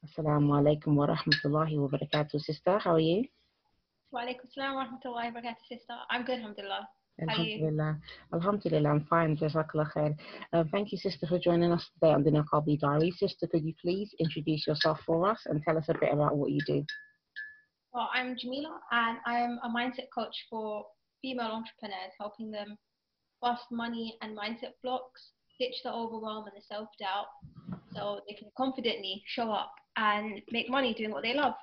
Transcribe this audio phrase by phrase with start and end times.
[0.00, 2.40] Assalamu alaikum wa rahmatullahi wa barakatuh.
[2.40, 3.24] Sister, how are you?
[4.10, 5.94] Wa alaikum assalam wa rahmatullahi wa barakatuh, sister.
[6.08, 6.88] I'm good, alhamdulillah.
[7.20, 7.56] How are you?
[7.60, 8.00] Alhamdulillah.
[8.32, 9.36] Alhamdulillah, I'm fine.
[9.36, 10.16] Jazakallah khair.
[10.54, 13.10] Um, thank you, sister, for joining us today on the Niqabi Diary.
[13.10, 16.50] Sister, could you please introduce yourself for us and tell us a bit about what
[16.50, 16.82] you do?
[17.92, 20.86] Well, I'm Jamila and I'm a mindset coach for
[21.20, 22.78] female entrepreneurs, helping them
[23.42, 27.26] bust money and mindset blocks, ditch the overwhelm and the self doubt
[27.94, 31.54] so they can confidently show up and make money doing what they love.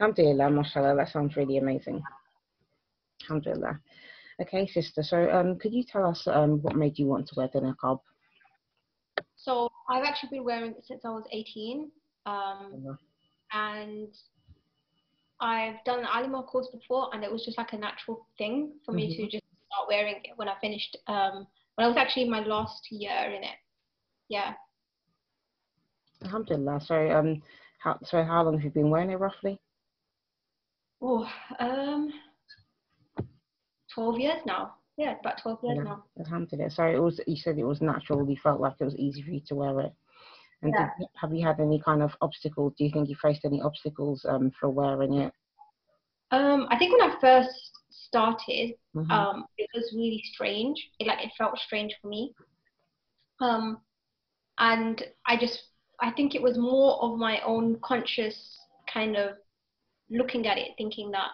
[0.00, 2.02] Alhamdulillah, mashallah, that sounds really amazing.
[3.22, 3.80] Alhamdulillah.
[4.40, 7.48] Okay, sister, so um, could you tell us um, what made you want to wear
[7.52, 8.00] the niqab?
[9.36, 11.90] So I've actually been wearing it since I was 18.
[12.26, 12.96] Um,
[13.52, 14.08] and
[15.40, 18.92] I've done an Alima course before, and it was just like a natural thing for
[18.92, 19.16] me Mhm.
[19.16, 19.44] to just
[19.84, 20.96] start wearing it when I finished.
[21.06, 23.56] Um, when I was actually in my last year in it.
[24.28, 24.52] Yeah.
[26.22, 26.80] Alhamdulillah.
[26.84, 27.42] So, um,
[27.78, 29.60] how, so how long have you been wearing it roughly?
[31.02, 32.10] Oh, um,
[33.94, 34.74] 12 years now.
[34.96, 35.84] Yeah, about 12 years Yeah.
[35.84, 36.04] now.
[36.20, 36.70] Alhamdulillah.
[36.70, 37.20] So it was.
[37.26, 38.28] You said it was natural.
[38.28, 39.92] You felt like it was easy for you to wear it.
[40.62, 41.06] And did, Yeah.
[41.20, 42.74] have you had any kind of obstacles?
[42.78, 45.32] Do you think you faced any obstacles um, for wearing it?
[46.30, 47.50] Um, I think when I first
[48.06, 49.10] started, Mhm.
[49.10, 50.90] um, it was really strange.
[50.98, 52.32] It like it felt strange for me.
[53.40, 53.80] Um,
[54.58, 55.60] and I just
[56.00, 58.58] I think it was more of my own conscious
[58.92, 59.36] kind of
[60.10, 61.30] looking at it, thinking that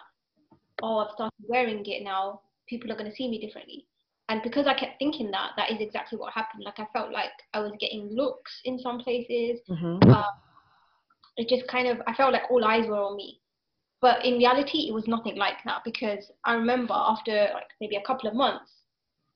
[0.81, 3.87] oh I've started wearing it now, people are gonna see me differently.
[4.29, 6.63] And because I kept thinking that, that is exactly what happened.
[6.63, 9.59] Like I felt like I was getting looks in some places.
[9.69, 10.07] Mhm.
[10.09, 10.25] Um,
[11.37, 13.40] it just kind of I felt like all eyes were on me.
[14.01, 18.01] But in reality, it was nothing like that because I remember after like maybe a
[18.01, 18.71] couple of months,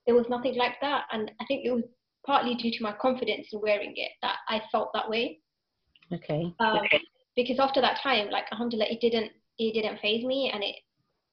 [0.05, 1.83] there was nothing like that, and I think it was
[2.25, 5.39] partly due to my confidence in wearing it that I felt that way.
[6.11, 6.51] Okay.
[6.59, 6.79] Um,
[7.35, 10.75] because after that time, like alhamdulillah, it didn't it didn't phase me, and it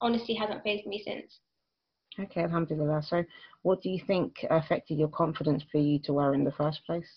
[0.01, 1.39] honestly hasn't phased me since.
[2.21, 2.43] Okay.
[2.43, 3.03] Alhamdulillah.
[3.09, 3.25] So,
[3.63, 7.09] what do you think affected your confidence for you to wear in the first place?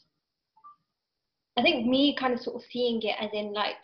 [1.57, 3.75] I think me kind of sort of seeing it as in like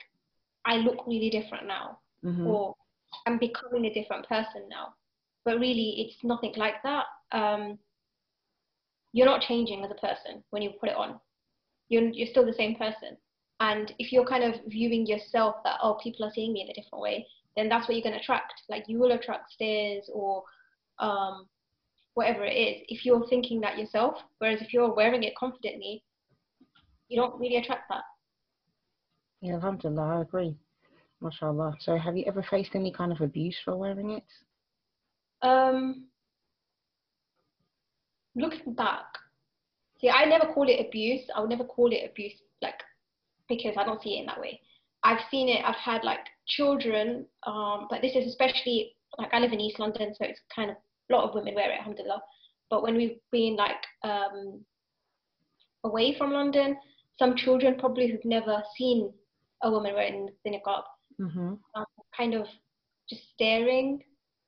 [0.66, 2.00] I look really different now.
[2.24, 2.48] Mhm.
[2.48, 2.76] or
[3.26, 4.94] I'm becoming a different person now.
[5.44, 7.06] But really, it's nothing like that.
[7.32, 7.80] Um,
[9.14, 11.20] you're not changing as a person when you put it on.
[11.90, 13.18] You're, you're still the same person.
[13.60, 16.74] And if you're kind of viewing yourself that, oh, people are seeing me in a
[16.74, 18.54] different way, then that's what you're going to attract.
[18.70, 20.44] Like you will attract stares or
[21.00, 21.48] um,
[22.14, 22.84] whatever it is.
[22.88, 26.04] If you're thinking that yourself, whereas if you're wearing it confidently,
[27.10, 28.04] you don't really attract that.
[29.42, 29.56] Yeah.
[29.56, 30.18] Alhamdulillah.
[30.18, 30.56] I agree.
[31.22, 31.76] MashaAllah.
[31.80, 34.24] So, have you ever faced any kind of abuse for wearing it?
[35.42, 36.08] Um,
[38.36, 39.06] looking back,
[40.00, 41.22] see, I never call it abuse.
[41.36, 42.82] I would never call it abuse, like,
[43.50, 44.60] because I don't see it in that way.
[45.04, 45.64] I've seen it.
[45.66, 50.14] I've had like children, um, but this is especially like I live in East London,
[50.16, 50.78] so it's kind of
[51.10, 52.22] a lot of women wear it, alhamdulillah.
[52.70, 54.64] But when we've been like um,
[55.84, 56.78] away from London,
[57.18, 59.12] some children probably who've never seen
[59.64, 60.84] a woman wearing the niqab
[61.22, 61.54] Mm-hmm.
[61.76, 62.46] um, kind of
[63.10, 64.04] just staring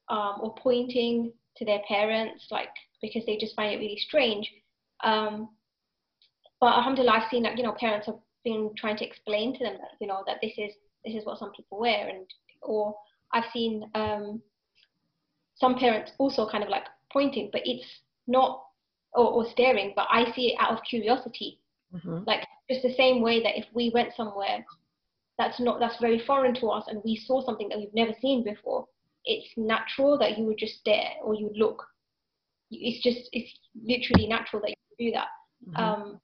[0.09, 2.69] um, or pointing to their parents, like
[3.01, 4.51] because they just find it really strange.
[5.03, 5.50] Um,
[6.59, 9.73] but alhamdulillah, I've seen that you know parents have been trying to explain to them
[9.73, 10.73] that you know that this is
[11.06, 12.25] this is what some people wear, and
[12.62, 12.95] or
[13.33, 14.41] I've seen um,
[15.56, 17.85] some parents also kind of like pointing, but it's
[18.28, 18.63] not
[19.13, 21.59] or, or staring, but I see it out of curiosity
[21.95, 22.19] Mm-hmm.
[22.25, 24.66] like just the same way that if we went somewhere
[25.38, 28.44] that's not that's very foreign to us and we saw something that we've never seen
[28.44, 28.85] before
[29.25, 31.83] it's natural that you would just stare or you would look
[32.71, 33.51] it's just it's
[33.85, 35.27] literally natural that you do that
[35.69, 35.81] Mm-hmm.
[35.81, 36.19] um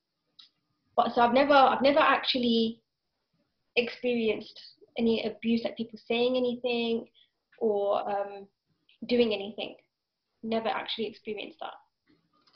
[0.98, 2.82] but so i've never i've never actually
[3.78, 4.60] experienced
[4.98, 7.06] any abuse like people saying anything
[7.60, 8.46] or um
[9.08, 9.76] doing anything
[10.44, 11.72] never actually experienced that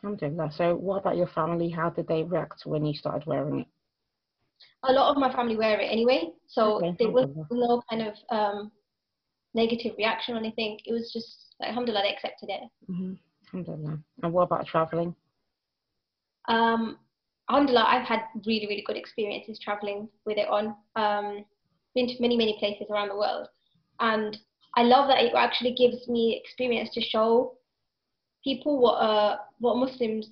[0.04, 0.52] Alhamdulillah.
[0.52, 1.70] So, what about your family?
[1.70, 3.68] How did they react when you started wearing it?
[4.84, 8.14] A lot of my family wear it anyway, so Okay, there was no kind of
[8.30, 8.72] um,
[9.54, 10.80] negative reaction or anything.
[10.86, 12.62] It was just like, alhamdulillah, they accepted it.
[12.90, 13.14] Mm-hmm.
[13.48, 14.00] Alhamdulillah.
[14.24, 15.16] And what about traveling?
[16.50, 16.98] Um,
[17.50, 20.76] alhamdulillah, I've had really, really good experiences traveling with it on.
[20.96, 21.46] Um,
[21.96, 23.48] been to many, many places around the world,
[24.00, 24.36] and
[24.76, 27.54] I love that it actually gives me experience to show
[28.44, 30.28] people what uh, what Muslims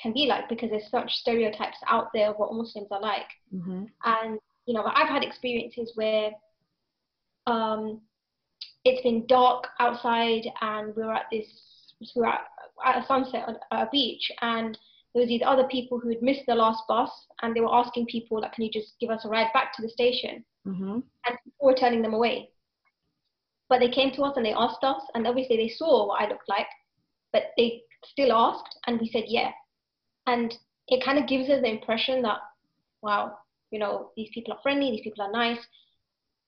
[0.00, 3.30] can be like because there's such stereotypes out there of what Muslims are like.
[3.54, 3.84] Mm-hmm.
[4.04, 6.30] and you know i've had experiences where
[7.46, 8.00] um
[8.84, 11.46] it's been dark outside and we were at this
[12.00, 12.40] we were at,
[12.84, 14.76] at a sunset on a beach and
[15.14, 17.10] there was these other people who had missed the last bus
[17.42, 19.82] and they were asking people like can you just give us a ride back to
[19.82, 20.98] the station Mm-hmm.
[21.26, 22.50] and we were turning them away
[23.68, 26.28] but they came to us and they asked us and obviously they saw what i
[26.28, 26.66] looked like
[27.32, 29.50] but they still asked and we said yeah
[30.26, 30.54] and
[30.88, 32.38] it kind of gives us the impression that
[33.02, 33.36] wow
[33.70, 35.58] you know these people are friendly these people are nice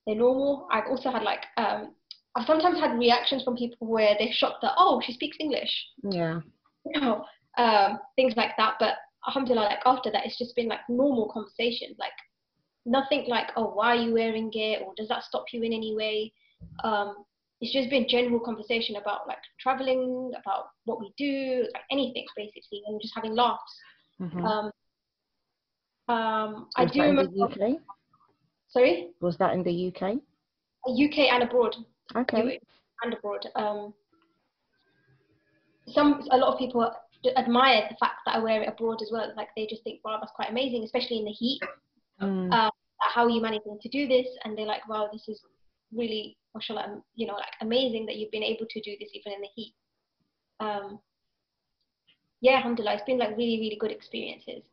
[0.05, 1.93] they're normal i've also had like um
[2.35, 5.71] i've sometimes had reactions from people where they're shocked that oh she speaks english
[6.03, 6.39] Yeah.
[6.85, 7.25] you know,
[7.57, 8.75] um, things like that.
[8.79, 8.93] But
[9.27, 12.13] alhamdulillah, like after that, it's just been like normal conversations, like
[12.85, 15.93] nothing like, oh, why are you wearing it, or does that stop you in any
[15.95, 16.31] way?
[16.85, 17.25] Um,
[17.61, 22.81] it's just been general conversation about like traveling, about what we do, like anything basically,
[22.87, 23.61] and just having laughs.
[24.21, 24.45] Mm-hmm.
[24.45, 24.71] Um,
[26.07, 27.43] um, I do remember.
[27.43, 27.79] UK?
[28.69, 30.17] Sorry, Was that in the UK?
[30.87, 31.75] UK and abroad.
[32.15, 32.59] Okay.
[33.03, 33.45] and abroad.
[33.55, 33.93] Um,
[35.87, 36.91] some a lot of people
[37.35, 39.31] admire the fact that I wear it abroad as well.
[39.35, 41.59] Like they just think, wow, that's quite amazing, especially in the heat.
[42.21, 42.53] Mm.
[42.53, 42.71] Um,
[43.01, 44.27] how are you managing to do this?
[44.43, 45.41] And they're like, wow, this is
[45.93, 49.41] really, mashallah, you know, like amazing that you've been able to do this even in
[49.41, 49.73] the heat.
[50.59, 50.99] Um,
[52.41, 54.63] yeah, alhamdulillah, it's been like really, really good experiences.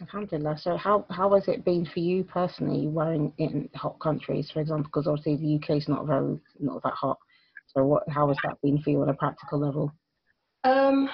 [0.00, 0.58] Alhamdulillah.
[0.58, 4.84] So how how has it been for you personally wearing in hot countries, for example?
[4.84, 7.18] Because obviously the UK is not very not that hot.
[7.68, 9.92] So what how has that been for you on a practical level?
[10.64, 11.08] Um,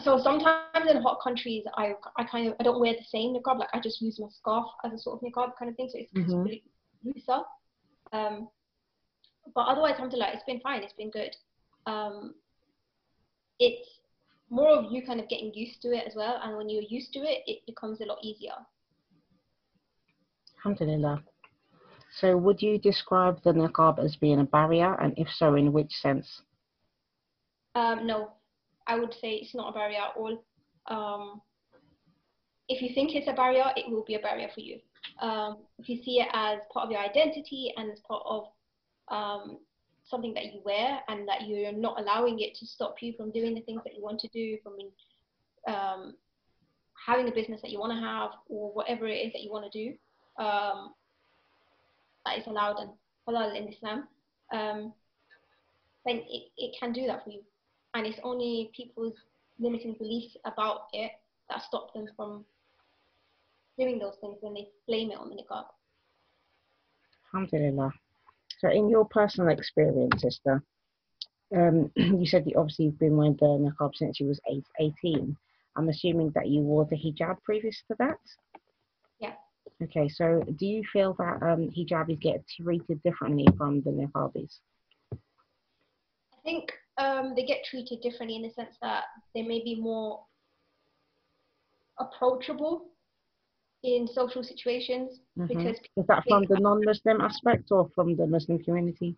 [0.00, 3.58] so sometimes in hot countries, I I kind of I don't wear the same niqab.
[3.58, 5.90] Like I just use my scarf as a sort of niqab kind of thing.
[5.92, 6.44] So it's, it's Mhm.
[6.44, 6.64] really
[7.04, 7.42] looser.
[8.12, 8.48] Um,
[9.54, 10.82] but otherwise, alhamdulillah, it's been fine.
[10.82, 11.34] It's been good.
[11.86, 12.34] Um,
[13.58, 13.88] it's
[14.50, 16.40] more of you kind of getting used to it as well.
[16.42, 18.52] And when you're used to it, it becomes a lot easier.
[20.58, 21.22] Alhamdulillah.
[22.20, 25.92] So would you describe the niqab as being a barrier, and if so, in which
[25.92, 26.42] sense?
[27.74, 28.32] Um, no,
[28.86, 30.42] I would say it's not a barrier at all.
[30.86, 31.42] Um,
[32.68, 34.80] if you think it's a barrier, it will be a barrier for you.
[35.20, 38.44] Um, if you see it as part of your identity and as part of
[39.08, 39.58] um,
[40.04, 43.54] something that you wear and that you're not allowing it to stop you from doing
[43.54, 44.74] the things that you want to do, from
[45.72, 46.14] um,
[47.06, 49.70] having the business that you want to have, or whatever it is that you want
[49.70, 49.94] to do,
[50.42, 50.94] um,
[52.24, 52.90] that is allowed and
[53.28, 54.08] halal in Islam,
[54.52, 54.92] um,
[56.06, 57.40] then it, it can do that for you.
[57.94, 59.14] And it's only people's
[59.58, 61.12] limiting beliefs about it
[61.50, 62.44] that stop them from
[63.78, 65.64] doing those things and they blame it on the niqab.
[67.32, 67.92] Alhamdulillah.
[68.58, 70.62] So in your personal experience, sister,
[71.56, 75.36] um, you said that obviously you've been wearing the niqab since you was eight, 18.
[75.76, 78.18] I'm assuming that you wore the hijab previous to that?
[79.20, 79.34] Yeah.
[79.82, 84.58] Okay, so do you feel that um, hijabis get treated differently from the niqabis?
[85.12, 89.04] I think um, they get treated differently in the sense that
[89.34, 90.24] they may be more
[92.00, 92.86] approachable
[93.82, 95.48] in social situations Mhm.
[95.48, 99.16] because Is that from the non-Muslim aspect or from the Muslim community?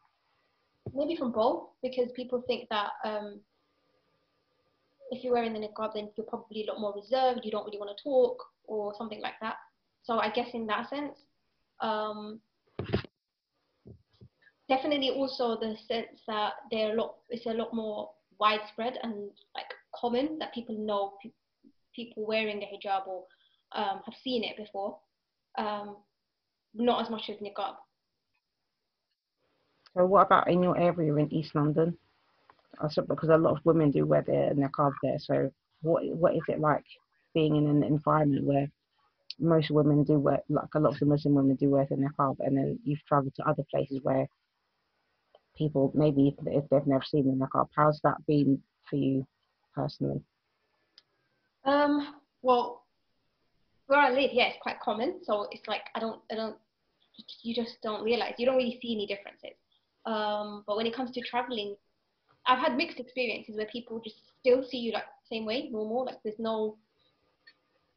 [0.95, 3.41] maybe from both because people think that um,
[5.11, 7.79] if you're wearing the niqab then you're probably a lot more reserved you don't really
[7.79, 9.57] want to talk or something like that
[10.03, 11.17] so i guess in that sense
[11.81, 12.41] um,
[14.69, 19.71] definitely also the sense that they're a lot it's a lot more widespread and like
[19.95, 21.31] common that people know pe-
[21.95, 23.25] people wearing the hijab or
[23.73, 24.99] um, have seen it before
[25.59, 25.97] um,
[26.75, 27.75] not as much as niqab
[29.97, 31.97] So what about in your area in East London?
[32.81, 35.19] Also, because a lot of women do wear their niqab there.
[35.19, 35.51] So
[35.83, 36.85] what what is it like
[37.35, 38.69] being in an environment where
[39.39, 42.37] most women do wear, like a lot of the Muslim women do wear their niqab,
[42.41, 44.27] and then you've travelled to other places where
[45.57, 49.27] people maybe if, if they've never seen the niqab, how's that been for you
[49.75, 50.21] personally?
[51.65, 52.80] Um, well,
[53.91, 55.21] where I live, yeah, it's quite common.
[55.25, 56.57] So it's like I don't, I don't,
[57.43, 58.35] you just don't realize.
[58.39, 59.59] You don't really see any differences.
[60.07, 61.77] Um, but when it comes to traveling,
[62.47, 66.07] I've had mixed experiences where people just still see you like the same way, normal.
[66.07, 66.79] Like there's no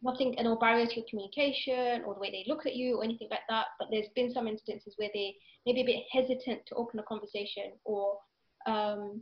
[0.02, 3.30] nothing, no barrier to your communication or the way they look at you or anything
[3.32, 3.68] like that.
[3.80, 5.36] But there's been some instances where they
[5.66, 8.18] maybe a bit hesitant to open a conversation or
[8.66, 9.22] um,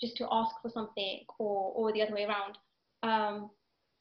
[0.00, 2.56] just to ask for something or or the other way around.
[3.02, 3.50] Um,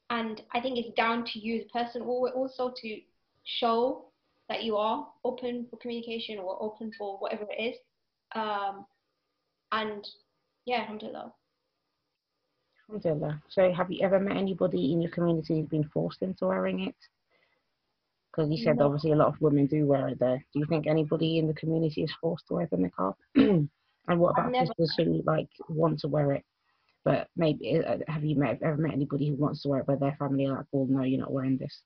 [0.10, 3.00] and I think it's down to you, the person, or also to
[3.44, 4.06] show
[4.50, 7.76] that you are open for communication or open for whatever it is.
[8.34, 8.86] Um,
[9.72, 10.08] and
[10.66, 11.34] yeah, alhamdulillah.
[12.90, 13.42] Alhamdulillah.
[13.50, 16.96] So have you ever met anybody in your community who's been forced into wearing it?
[18.32, 18.86] Because you said No.
[18.86, 20.38] obviously a lot of women do wear it there.
[20.54, 23.16] Do you think anybody in the community is forced to wear the niqab?
[23.36, 23.70] and
[24.20, 26.46] what about never- sisters who like want to wear it,
[27.08, 30.02] But maybe uh, have you met, ever met anybody who wants to wear it, but
[30.02, 31.82] their family are like, well, no, you're not wearing this.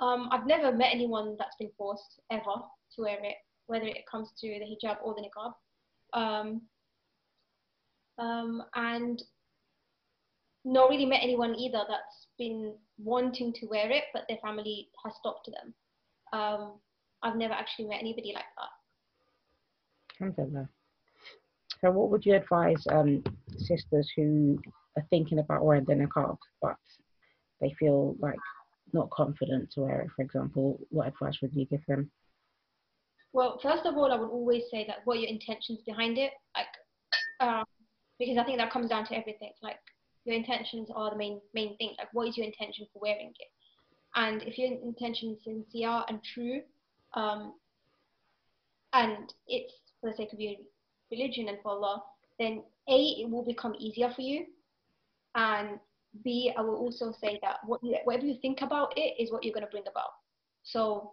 [0.00, 3.36] Um, I've never met anyone that's been forced ever to wear it,
[3.68, 5.52] whether it comes to the hijab or the niqab.
[6.20, 6.62] Um,
[8.18, 9.22] um, and
[10.64, 15.14] not really met anyone either that's been wanting to wear it, but their family has
[15.20, 15.72] stopped them.
[16.32, 16.72] Um,
[17.22, 20.24] I've never actually met anybody like that.
[20.24, 20.68] Alhamdulillah.
[21.80, 23.22] So, what would you advise um,
[23.58, 24.58] sisters who
[24.96, 26.76] are thinking about wearing the niqab, but
[27.60, 28.38] they feel like
[28.92, 30.78] not confident to wear it, for example?
[30.90, 32.10] What advice would you give them?
[33.32, 36.66] Well, first of all, I would always say that what your intentions behind it, like,
[37.40, 37.64] um,
[38.18, 39.52] because I think that comes down to everything.
[39.62, 39.76] Like,
[40.24, 41.94] your intentions are the main main thing.
[41.98, 43.48] Like, what is your intention for wearing it?
[44.14, 46.62] And if your intention is sincere and true,
[47.14, 47.54] um,
[48.94, 50.54] and it's for the sake of your
[51.10, 52.02] religion and for Allah,
[52.38, 54.46] then A, it will become easier for you.
[55.34, 55.78] And
[56.24, 59.44] B, I will also say that what you, whatever you think about it is what
[59.44, 60.10] you're going to bring about.
[60.62, 61.12] So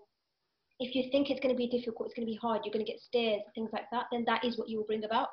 [0.80, 2.86] if you think it's going to be difficult, it's going to be hard, you're going
[2.86, 5.30] to get stares, things like that, then that is what you will bring about.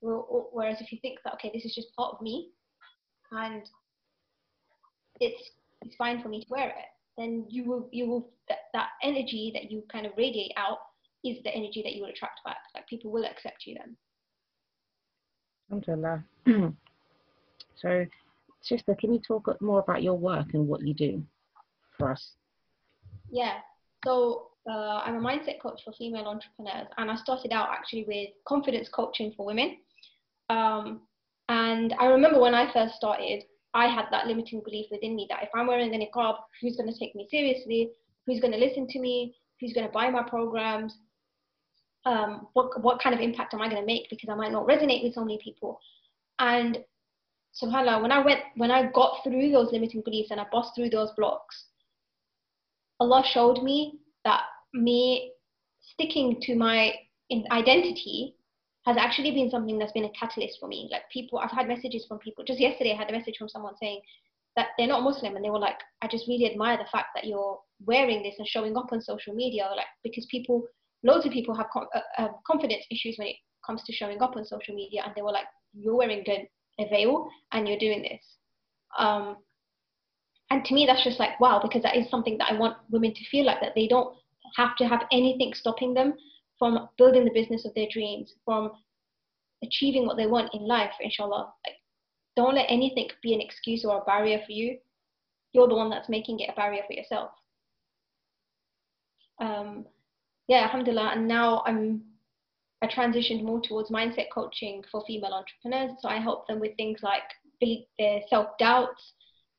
[0.00, 2.50] Whereas if you think that, okay, this is just part of me
[3.32, 3.62] and
[5.20, 5.50] it's,
[5.82, 9.50] it's fine for me to wear it, then you will, you will, that, that energy
[9.54, 10.78] that you kind of radiate out
[11.24, 12.58] is the energy that you will attract back.
[12.74, 13.96] Like people will accept you then.
[15.70, 16.24] Alhamdulillah.
[17.76, 18.06] so,
[18.62, 21.22] sister, can you talk more about your work and what you do
[21.96, 22.32] for us?
[23.30, 23.58] Yeah.
[24.04, 28.30] So uh, I'm a mindset coach for female entrepreneurs, and I started out actually with
[28.46, 29.78] confidence coaching for women.
[30.50, 31.02] Um,
[31.48, 33.44] and I remember when I first started,
[33.74, 36.92] I had that limiting belief within me that if I'm wearing a niqab, who's going
[36.92, 37.90] to take me seriously?
[38.26, 39.34] Who's going to listen to me?
[39.60, 40.94] Who's going to buy my programs?
[42.06, 44.66] Um, what, what kind of impact am I going to make because I might not
[44.66, 45.80] resonate with so many people.
[46.38, 46.78] And
[47.62, 50.90] subhanAllah, when I went, when I got through those limiting beliefs and I bust through
[50.90, 51.66] those blocks,
[53.00, 54.42] Allah showed me that
[54.72, 55.32] me
[55.80, 56.92] sticking to my
[57.50, 58.34] identity
[58.84, 60.88] has actually been something that's been a catalyst for me.
[60.92, 62.44] Like people, I've had messages from people.
[62.44, 64.00] Just yesterday, I had a message from someone saying
[64.56, 67.24] that they're not Muslim, and they were like, "I just really admire the fact that
[67.24, 70.64] you're wearing this and showing up on social media, like because people
[71.04, 74.36] loads of people have com- uh, uh, confidence issues when it comes to showing up
[74.36, 78.22] on social media, and they were like, "You're wearing a veil and you're doing this."
[78.98, 79.36] Um,
[80.50, 83.14] and to me, that's just like wow, because that is something that I want women
[83.14, 84.16] to feel like that they don't
[84.56, 86.14] have to have anything stopping them
[86.58, 88.70] from building the business of their dreams, from
[89.62, 90.92] achieving what they want in life.
[91.00, 91.76] Inshallah, like
[92.36, 94.78] don't let anything be an excuse or a barrier for you.
[95.52, 97.30] You're the one that's making it a barrier for yourself.
[99.40, 99.86] Um,
[100.48, 101.12] yeah, alhamdulillah.
[101.14, 102.02] And now I'm
[102.82, 105.96] I transitioned more towards mindset coaching for female entrepreneurs.
[106.00, 107.22] So I help them with things like
[107.98, 108.96] their self doubt,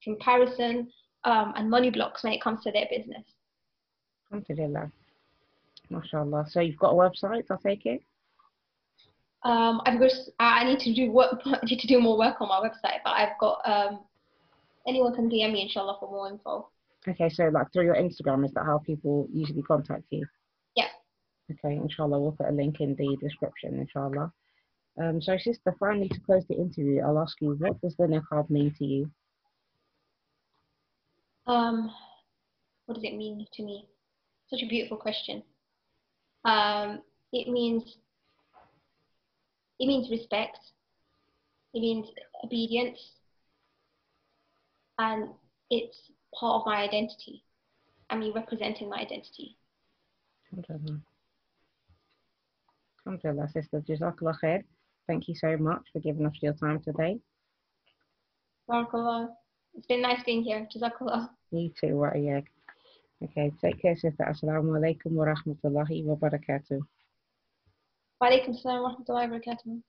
[0.04, 0.92] comparison,
[1.24, 3.26] um, and money blocks when it comes to their business.
[4.32, 4.92] Alhamdulillah.
[5.92, 6.50] MashaAllah.
[6.50, 8.02] So you've got a website, I'll take it?
[9.44, 12.50] Um, I've got, I need to do work, I need to do more work on
[12.50, 14.00] my website, but I've got, um,
[14.88, 16.70] anyone can DM me inshallah for more info.
[17.08, 20.26] Okay, so like through your Instagram, is that how people usually contact you?
[21.52, 24.32] Okay, inshallah, we'll put a link in the description, inshallah.
[25.00, 28.50] Um, so, sister, finally, to close the interview, I'll ask you, what does the niqab
[28.50, 29.12] mean to you?
[31.48, 31.92] Um,
[32.86, 33.88] what does it mean to me?
[34.50, 35.44] Such a beautiful question.
[36.46, 37.02] Um,
[37.34, 37.98] it means
[39.80, 40.58] it means respect.
[41.74, 42.08] It means
[42.44, 43.00] obedience,
[44.98, 45.30] and
[45.70, 45.98] it's
[46.40, 47.44] part of my identity.
[48.10, 49.58] I mean, representing my identity.
[53.06, 53.82] Alhamdulillah, sister.
[53.88, 54.64] Jazakallah khair.
[55.08, 57.20] Thank you so much for giving us your time today.
[58.70, 59.30] Barakallah.
[59.76, 60.68] It's been nice being here.
[60.74, 61.30] Jazakallah.
[61.52, 62.10] You too, wa
[63.24, 64.26] Okay, take care, sister.
[64.26, 66.82] Assalamu alaikum wa rahmatullahi wa barakatuh.
[68.20, 69.82] Wa alaikum assalam wa rahmatullahi wa barakatuh.